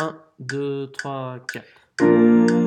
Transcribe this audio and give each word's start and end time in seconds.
1, 0.00 0.14
2, 0.46 0.92
3, 0.92 1.40
4. 1.98 2.57